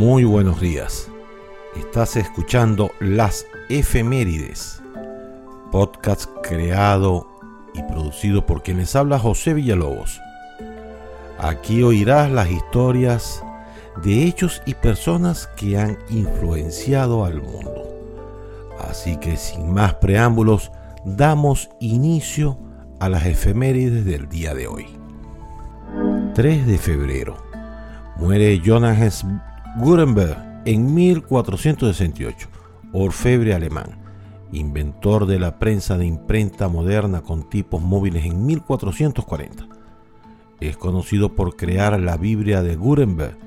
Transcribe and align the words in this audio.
Muy 0.00 0.24
buenos 0.24 0.62
días. 0.62 1.10
Estás 1.76 2.16
escuchando 2.16 2.90
Las 3.00 3.44
Efemérides, 3.68 4.82
podcast 5.70 6.24
creado 6.42 7.28
y 7.74 7.82
producido 7.82 8.46
por 8.46 8.62
quien 8.62 8.78
les 8.78 8.96
habla 8.96 9.18
José 9.18 9.52
Villalobos. 9.52 10.18
Aquí 11.38 11.82
oirás 11.82 12.30
las 12.30 12.50
historias 12.50 13.44
de 14.02 14.24
hechos 14.24 14.62
y 14.64 14.72
personas 14.72 15.50
que 15.54 15.76
han 15.76 15.98
influenciado 16.08 17.26
al 17.26 17.42
mundo. 17.42 17.86
Así 18.88 19.18
que 19.18 19.36
sin 19.36 19.70
más 19.70 19.92
preámbulos, 19.96 20.72
damos 21.04 21.68
inicio 21.78 22.56
a 23.00 23.10
las 23.10 23.26
efemérides 23.26 24.06
del 24.06 24.30
día 24.30 24.54
de 24.54 24.66
hoy. 24.66 24.86
3 26.34 26.66
de 26.66 26.78
febrero. 26.78 27.36
Muere 28.16 28.62
Johannes 28.64 29.26
Gutenberg 29.76 30.62
en 30.64 30.94
1468, 30.94 32.48
orfebre 32.92 33.54
alemán, 33.54 34.02
inventor 34.50 35.26
de 35.26 35.38
la 35.38 35.60
prensa 35.60 35.96
de 35.96 36.06
imprenta 36.06 36.68
moderna 36.68 37.22
con 37.22 37.48
tipos 37.48 37.80
móviles 37.80 38.24
en 38.24 38.44
1440. 38.46 39.68
Es 40.58 40.76
conocido 40.76 41.36
por 41.36 41.54
crear 41.54 42.00
la 42.00 42.16
Biblia 42.16 42.62
de 42.62 42.74
Gutenberg, 42.74 43.38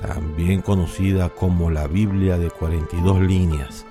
también 0.00 0.60
conocida 0.60 1.28
como 1.28 1.70
la 1.70 1.86
Biblia 1.86 2.36
de 2.36 2.50
42 2.50 3.20
líneas, 3.20 3.86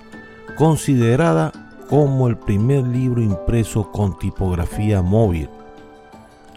considerada 0.57 1.53
como 1.89 2.27
el 2.27 2.37
primer 2.37 2.85
libro 2.85 3.21
impreso 3.21 3.89
con 3.93 4.19
tipografía 4.19 5.01
móvil, 5.01 5.49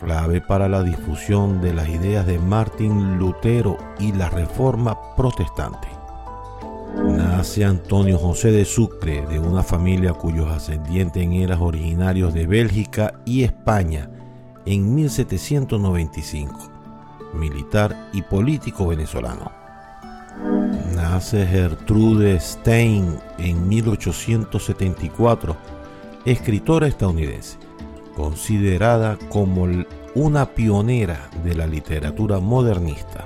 clave 0.00 0.40
para 0.40 0.68
la 0.68 0.82
difusión 0.82 1.60
de 1.60 1.74
las 1.74 1.88
ideas 1.88 2.26
de 2.26 2.38
Martín 2.38 3.18
Lutero 3.18 3.76
y 3.98 4.12
la 4.12 4.30
Reforma 4.30 4.96
Protestante. 5.14 5.88
Nace 6.96 7.64
Antonio 7.64 8.18
José 8.18 8.50
de 8.50 8.64
Sucre 8.64 9.24
de 9.26 9.38
una 9.38 9.62
familia 9.62 10.12
cuyos 10.12 10.50
ascendientes 10.50 11.28
eran 11.30 11.60
originarios 11.60 12.34
de 12.34 12.46
Bélgica 12.46 13.20
y 13.24 13.44
España 13.44 14.10
en 14.66 14.94
1795, 14.94 16.70
militar 17.34 18.08
y 18.12 18.22
político 18.22 18.88
venezolano. 18.88 19.52
Nace 20.94 21.46
Gertrude 21.46 22.40
Stein 22.40 23.18
en 23.38 23.68
1874, 23.68 25.56
escritora 26.24 26.86
estadounidense, 26.88 27.58
considerada 28.20 29.16
como 29.30 29.66
una 30.14 30.50
pionera 30.50 31.30
de 31.42 31.54
la 31.54 31.66
literatura 31.66 32.38
modernista. 32.38 33.24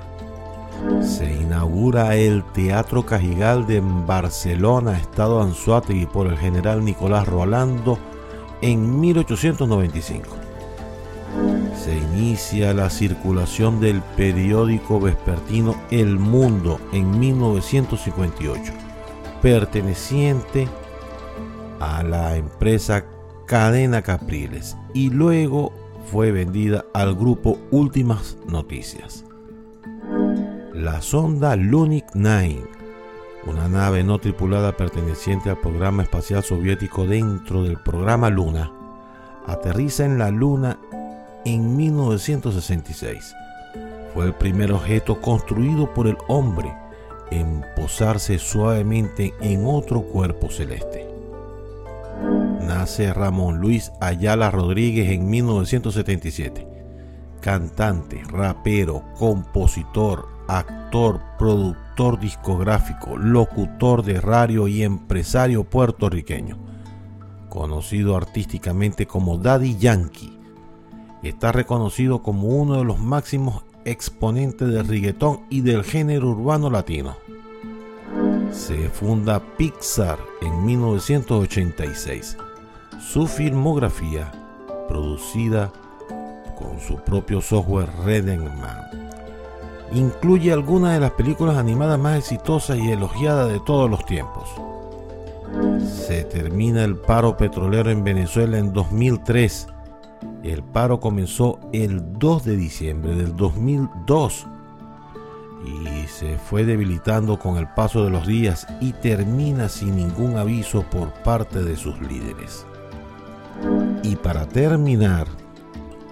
Se 1.01 1.33
inaugura 1.33 2.15
el 2.15 2.43
Teatro 2.53 3.05
Cajigal 3.05 3.67
de 3.67 3.81
Barcelona, 3.83 4.97
Estado 4.97 5.41
Anzuategui, 5.41 6.05
por 6.05 6.27
el 6.27 6.37
general 6.37 6.85
Nicolás 6.85 7.27
Rolando 7.27 7.99
en 8.61 8.99
1895 8.99 10.27
se 11.75 11.97
inicia 11.97 12.73
la 12.73 12.89
circulación 12.89 13.79
del 13.79 14.01
periódico 14.15 14.99
vespertino 14.99 15.75
El 15.91 16.17
Mundo 16.17 16.79
en 16.93 17.19
1958, 17.19 18.73
perteneciente 19.41 20.67
a 21.79 22.01
la 22.01 22.37
empresa 22.37 23.05
Cadena 23.45 24.01
Capriles 24.01 24.75
y 24.95 25.11
luego 25.11 25.71
fue 26.11 26.31
vendida 26.31 26.85
al 26.93 27.13
grupo 27.15 27.59
Últimas 27.69 28.37
Noticias. 28.47 29.23
La 30.73 31.01
sonda 31.01 31.55
Lunik 31.55 32.05
9, 32.15 32.63
una 33.45 33.67
nave 33.67 34.03
no 34.03 34.17
tripulada 34.17 34.75
perteneciente 34.75 35.51
al 35.51 35.59
programa 35.59 36.01
espacial 36.01 36.43
soviético 36.43 37.05
dentro 37.05 37.61
del 37.61 37.77
programa 37.77 38.31
Luna, 38.31 38.71
aterriza 39.45 40.05
en 40.05 40.17
la 40.17 40.31
Luna 40.31 40.79
en 41.45 41.77
1966. 41.77 43.35
Fue 44.15 44.25
el 44.25 44.33
primer 44.33 44.71
objeto 44.71 45.21
construido 45.21 45.93
por 45.93 46.07
el 46.07 46.17
hombre 46.27 46.73
en 47.29 47.63
posarse 47.75 48.39
suavemente 48.39 49.35
en 49.41 49.67
otro 49.67 50.01
cuerpo 50.01 50.49
celeste. 50.49 51.14
Nace 52.65 53.13
Ramón 53.13 53.59
Luis 53.59 53.91
Ayala 54.01 54.49
Rodríguez 54.49 55.11
en 55.11 55.29
1977. 55.29 56.67
Cantante, 57.39 58.23
rapero, 58.27 59.03
compositor, 59.19 60.27
actor, 60.47 61.21
productor 61.37 62.19
discográfico, 62.19 63.17
locutor 63.17 64.03
de 64.03 64.19
radio 64.19 64.67
y 64.67 64.81
empresario 64.81 65.63
puertorriqueño. 65.63 66.57
Conocido 67.49 68.17
artísticamente 68.17 69.05
como 69.05 69.37
Daddy 69.37 69.77
Yankee 69.77 70.39
está 71.21 71.51
reconocido 71.51 72.23
como 72.23 72.47
uno 72.47 72.77
de 72.77 72.83
los 72.83 72.99
máximos 72.99 73.63
exponentes 73.85 74.67
del 74.67 74.87
reggaetón 74.87 75.41
y 75.51 75.61
del 75.61 75.83
género 75.83 76.31
urbano 76.31 76.71
latino. 76.71 77.15
Se 78.51 78.89
funda 78.89 79.39
Pixar 79.57 80.17
en 80.41 80.65
1986. 80.65 82.37
Su 83.11 83.27
filmografía, 83.27 84.31
producida 84.87 85.71
con 86.57 86.79
su 86.79 86.97
propio 86.97 87.41
software 87.41 87.89
Redenman, 88.03 88.89
incluye 89.93 90.51
algunas 90.51 90.93
de 90.93 90.99
las 90.99 91.11
películas 91.11 91.57
animadas 91.57 91.99
más 91.99 92.17
exitosas 92.17 92.77
y 92.77 92.91
elogiadas 92.91 93.49
de 93.49 93.59
todos 93.59 93.89
los 93.89 94.05
tiempos. 94.05 94.49
Se 95.85 96.23
termina 96.25 96.83
el 96.83 96.97
paro 96.97 97.37
petrolero 97.37 97.89
en 97.91 98.03
Venezuela 98.03 98.57
en 98.57 98.73
2003 98.73 99.67
el 100.43 100.61
paro 100.63 100.99
comenzó 100.99 101.59
el 101.73 102.19
2 102.19 102.45
de 102.45 102.55
diciembre 102.55 103.15
del 103.15 103.35
2002 103.35 104.45
y 105.65 106.07
se 106.07 106.37
fue 106.37 106.65
debilitando 106.65 107.39
con 107.39 107.57
el 107.57 107.67
paso 107.69 108.03
de 108.03 108.11
los 108.11 108.27
días 108.27 108.67
y 108.79 108.93
termina 108.93 109.69
sin 109.69 109.95
ningún 109.95 110.37
aviso 110.37 110.83
por 110.83 111.11
parte 111.23 111.63
de 111.63 111.75
sus 111.75 111.99
líderes. 111.99 112.65
Y 114.07 114.17
para 114.17 114.47
terminar, 114.47 115.25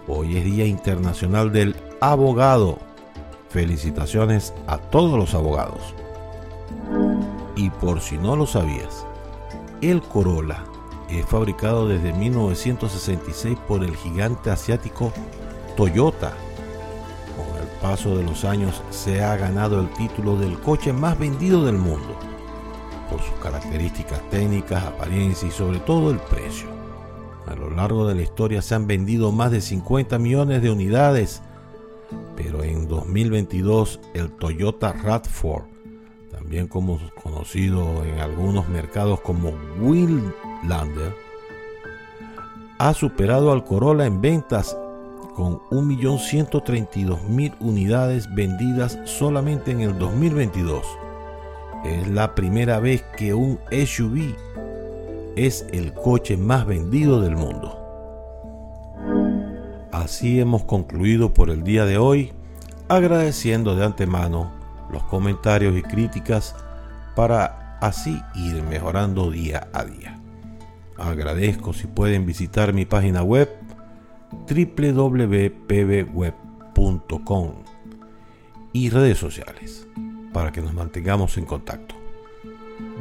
hoy 0.08 0.38
es 0.38 0.44
Día 0.44 0.66
Internacional 0.66 1.52
del 1.52 1.76
Abogado. 2.02 2.80
Felicitaciones 3.50 4.52
a 4.66 4.80
todos 4.80 5.16
los 5.16 5.36
abogados. 5.36 5.94
Y 7.56 7.70
por 7.70 8.02
si 8.02 8.18
no 8.18 8.36
lo 8.36 8.48
sabías, 8.48 9.06
el 9.82 10.02
Corolla 10.02 10.64
es 11.08 11.24
fabricado 11.28 11.88
desde 11.88 12.14
1966 12.14 13.60
por 13.68 13.84
el 13.84 13.96
gigante 13.96 14.50
asiático 14.50 15.14
Toyota. 15.78 16.34
Con 17.38 17.62
el 17.62 17.68
paso 17.80 18.18
de 18.18 18.24
los 18.24 18.44
años 18.44 18.82
se 18.90 19.24
ha 19.24 19.38
ganado 19.38 19.80
el 19.80 19.90
título 19.92 20.36
del 20.36 20.60
coche 20.62 20.92
más 20.92 21.20
vendido 21.20 21.64
del 21.64 21.78
mundo, 21.78 22.18
por 23.12 23.22
sus 23.22 23.36
características 23.36 24.20
técnicas, 24.32 24.84
apariencia 24.84 25.48
y 25.48 25.52
sobre 25.52 25.78
todo 25.78 26.10
el 26.10 26.18
precio. 26.18 26.74
A 27.48 27.56
lo 27.56 27.70
largo 27.70 28.08
de 28.08 28.16
la 28.16 28.22
historia 28.22 28.62
se 28.62 28.76
han 28.76 28.88
vendido 28.88 29.32
más 29.32 29.52
de 29.52 29.62
50 29.62 30.18
millones 30.20 30.62
de 30.62 30.72
unidades, 30.72 31.42
pero 32.36 32.64
en 32.64 32.88
2022 32.88 34.00
el 34.14 34.32
Toyota 34.32 34.94
RAV4, 34.94 35.66
también 36.32 36.68
conocido 36.68 38.04
en 38.06 38.20
algunos 38.20 38.68
mercados 38.70 39.20
como 39.22 39.54
Will 39.80 40.24
Lander 40.68 41.14
ha 42.84 42.94
superado 42.94 43.52
al 43.54 43.64
Corolla 43.64 44.06
en 44.06 44.20
ventas 44.20 44.78
con 45.36 45.60
1.132.000 45.72 47.56
unidades 47.62 48.28
vendidas 48.36 49.00
solamente 49.06 49.72
en 49.72 49.80
el 49.82 49.98
2022. 49.98 50.86
Es 51.86 52.08
la 52.10 52.36
primera 52.36 52.80
vez 52.80 53.04
que 53.18 53.34
un 53.34 53.58
SUV 53.72 54.36
es 55.36 55.66
el 55.72 55.94
coche 55.94 56.38
más 56.38 56.66
vendido 56.66 57.22
del 57.22 57.36
mundo. 57.36 57.80
Así 59.92 60.40
hemos 60.40 60.64
concluido 60.64 61.34
por 61.34 61.50
el 61.50 61.64
día 61.64 61.86
de 61.86 61.98
hoy, 61.98 62.32
agradeciendo 62.88 63.76
de 63.76 63.86
antemano 63.86 64.52
los 64.92 65.04
comentarios 65.04 65.78
y 65.78 65.82
críticas 65.82 66.56
para 67.16 67.78
así 67.80 68.22
ir 68.36 68.64
mejorando 68.64 69.30
día 69.32 69.68
a 69.74 69.86
día. 69.86 70.20
Agradezco 70.98 71.74
si 71.74 71.88
pueden 71.88 72.26
visitar 72.26 72.74
mi 72.74 72.86
página 72.86 73.24
web 73.24 73.50
www.pbweb.com 74.48 75.54
y 78.74 78.90
redes 78.90 79.18
sociales 79.18 79.88
para 80.34 80.52
que 80.52 80.62
nos 80.62 80.74
mantengamos 80.74 81.38
en 81.38 81.46
contacto. 81.46 81.96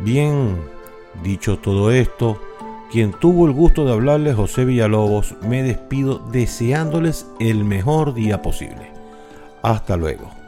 Bien, 0.05 0.59
dicho 1.23 1.59
todo 1.59 1.91
esto, 1.91 2.41
quien 2.91 3.13
tuvo 3.13 3.47
el 3.47 3.53
gusto 3.53 3.85
de 3.85 3.93
hablarles 3.93 4.37
José 4.37 4.65
Villalobos, 4.65 5.35
me 5.49 5.63
despido 5.63 6.19
deseándoles 6.19 7.27
el 7.41 7.65
mejor 7.65 8.15
día 8.15 8.43
posible. 8.43 8.91
Hasta 9.63 9.97
luego. 9.97 10.42